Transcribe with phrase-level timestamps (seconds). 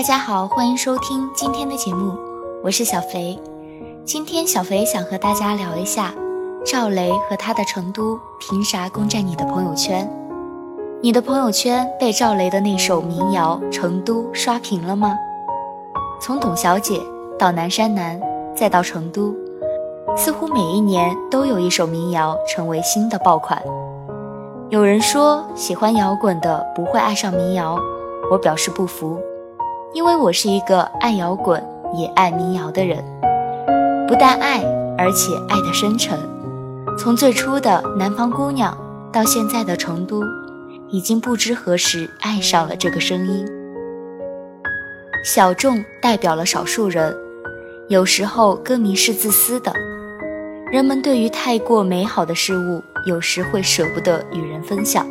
[0.00, 2.16] 大家好，欢迎收听今天的节目，
[2.64, 3.38] 我是小肥。
[4.02, 6.14] 今天小肥想和大家聊一下
[6.64, 10.10] 赵雷和他的成都凭啥攻占你的朋友圈？
[11.02, 15.14] 你的朋友圈被赵雷的那首民谣《成都》刷屏了吗？
[16.18, 16.98] 从董小姐
[17.38, 18.18] 到南山南，
[18.56, 19.34] 再到成都，
[20.16, 23.62] 似乎每一年都有一首民谣成为新的爆款。
[24.70, 27.78] 有人说喜欢摇滚的不会爱上民谣，
[28.30, 29.20] 我表示不服，
[29.92, 31.60] 因为我是一个爱摇滚
[31.96, 33.04] 也爱民谣的人，
[34.06, 34.62] 不但爱，
[34.96, 36.16] 而且爱得深沉。
[36.96, 38.76] 从最初的南方姑娘
[39.12, 40.22] 到现在的成都，
[40.90, 43.44] 已经不知何时爱上了这个声音。
[45.24, 47.12] 小众代表了少数人，
[47.88, 49.72] 有时候歌迷是自私的。
[50.70, 55.04] 人们对于太过美好的事物，有时会舍不得与人分享，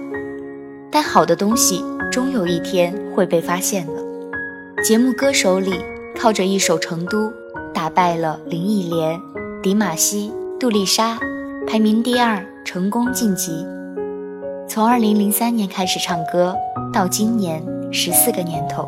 [0.89, 4.08] 但好的东西终有一天会被发现的。
[4.81, 5.83] 节目《歌手》里，
[6.17, 7.27] 靠着一首《成都》，
[7.73, 9.21] 打败了林忆莲、
[9.61, 11.19] 迪玛希、杜丽莎，
[11.67, 13.65] 排名第二，成功晋级。
[14.69, 16.55] 从2003年开始唱歌，
[16.93, 18.87] 到今年十四个年头，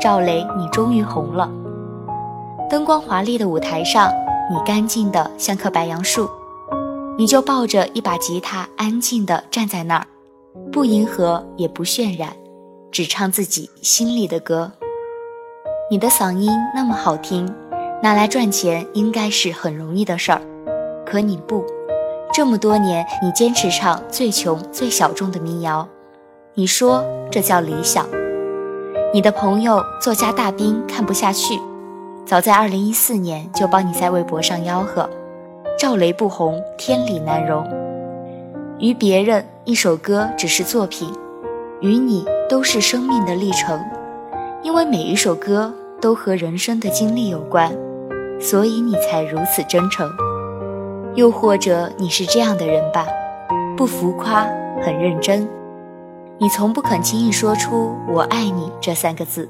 [0.00, 1.50] 赵雷，你终于红了。
[2.70, 4.10] 灯光华丽的舞台上。
[4.50, 6.28] 你干净的像棵白杨树，
[7.16, 10.06] 你就抱着一把吉他，安静的站在那儿，
[10.70, 12.36] 不迎合也不渲染，
[12.90, 14.72] 只唱自己心里的歌。
[15.92, 17.54] 你的嗓音那么好听，
[18.02, 20.40] 拿来赚钱应该是很容易的事儿，
[21.04, 21.62] 可你不，
[22.32, 25.86] 这么多年你坚持唱最穷最小众的民谣，
[26.54, 28.06] 你说这叫理想。
[29.12, 31.60] 你的朋友作家大兵看不下去。
[32.24, 35.06] 早在二零一四年就帮你在微博上吆喝
[35.78, 37.70] ：“赵雷不红，天理难容。”
[38.80, 41.12] 于别人一首歌只是作品，
[41.82, 43.78] 与你都是生命的历程。
[44.62, 47.72] 因为每一首歌都和人生的经历有关，
[48.40, 50.10] 所以你才如此真诚。
[51.14, 53.06] 又或者你是这样的人吧，
[53.76, 54.44] 不浮夸，
[54.82, 55.48] 很认真。
[56.38, 59.48] 你从不肯轻易说出“我爱你”这三个字。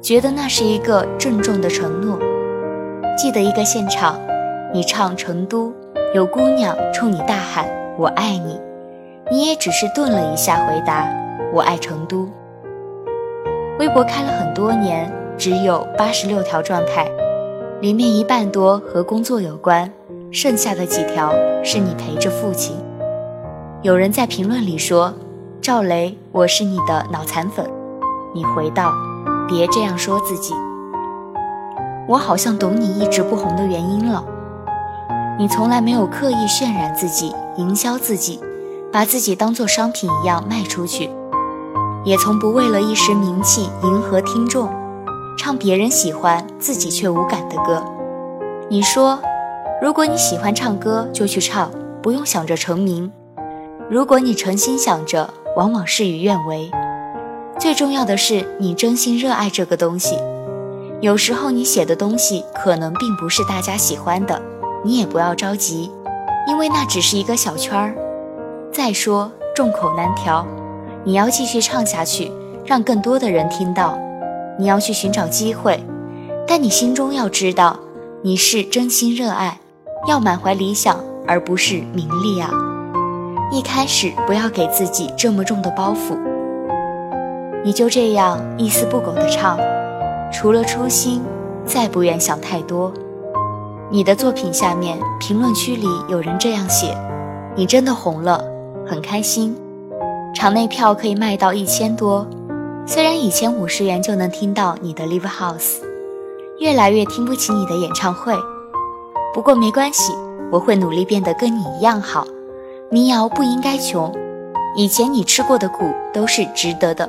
[0.00, 2.16] 觉得那是一个郑重的承诺。
[3.16, 4.16] 记得一个现场，
[4.72, 5.70] 你唱《成都》，
[6.14, 8.60] 有姑娘冲你大喊“我爱你”，
[9.28, 11.08] 你也只是顿了一下，回答
[11.52, 12.28] “我爱成都”。
[13.80, 17.08] 微博开了很多年，只有八十六条状态，
[17.80, 19.88] 里面一半多和工作有关，
[20.32, 21.32] 剩下的几条
[21.62, 22.76] 是你陪着父亲。
[23.82, 25.14] 有人在评论里说
[25.62, 27.64] ：“赵雷，我是你的脑残粉。”
[28.34, 28.92] 你回道。
[29.48, 30.52] 别这样说自己，
[32.06, 34.22] 我好像懂你一直不红的原因了。
[35.38, 38.38] 你从来没有刻意渲染自己、营销自己，
[38.92, 41.08] 把自己当做商品一样卖出去，
[42.04, 44.68] 也从不为了一时名气迎合听众，
[45.38, 47.82] 唱别人喜欢自己却无感的歌。
[48.68, 49.18] 你说，
[49.80, 51.70] 如果你喜欢唱歌，就去唱，
[52.02, 53.08] 不用想着成名；
[53.88, 56.68] 如果你诚心想着，往往事与愿违。
[57.56, 60.18] 最重要的是，你真心热爱这个东西。
[61.00, 64.42] 有时候你写的东西可能并不是大家喜欢的，
[64.84, 65.88] 你也不要着急，
[66.48, 67.94] 因为那只是一个小圈儿。
[68.72, 70.44] 再说众口难调，
[71.04, 72.32] 你要继续唱下去，
[72.66, 73.96] 让更多的人听到。
[74.58, 75.82] 你要去寻找机会，
[76.46, 77.78] 但你心中要知道，
[78.22, 79.60] 你是真心热爱，
[80.08, 82.50] 要满怀理想，而不是名利啊。
[83.52, 86.18] 一开始不要给自己这么重的包袱。
[87.64, 89.58] 你就这样一丝不苟地唱，
[90.32, 91.22] 除了初心，
[91.64, 92.92] 再不愿想太多。
[93.90, 96.96] 你的作品下面评论区里有人这样写
[97.54, 98.44] ：“你真的红了，
[98.86, 99.56] 很开心。
[100.34, 102.26] 场内票可以卖到一千多，
[102.90, 105.82] 虽然以前五十元就能听到你的 Live House，
[106.58, 108.32] 越来越听不起你的演唱会。
[109.34, 110.14] 不过没关系，
[110.50, 112.26] 我会努力变得跟你一样好。
[112.90, 114.10] 民谣不应该穷，
[114.74, 117.06] 以前你吃过的苦都是值得的。”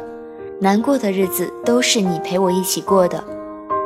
[0.60, 3.24] 难过的日子都是你陪我一起过的。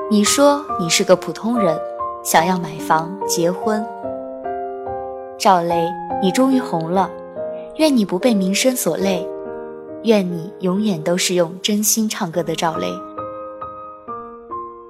[0.09, 1.79] 你说你是个普通人，
[2.23, 3.85] 想要买房结婚。
[5.38, 5.88] 赵雷，
[6.23, 7.07] 你终于红了，
[7.75, 9.29] 愿你不被名声所累，
[10.03, 12.88] 愿你永远都是用真心唱歌的赵雷。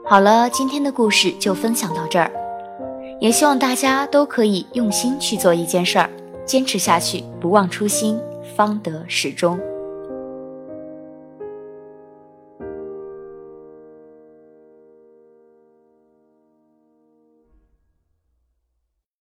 [0.05, 2.31] 好了，今天的故事就分享到这儿，
[3.19, 6.09] 也希望大家都可以用心去做一件事儿，
[6.45, 8.19] 坚持下去，不忘初心，
[8.55, 9.59] 方得始终。